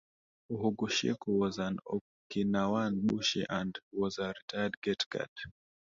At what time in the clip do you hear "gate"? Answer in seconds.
4.81-5.05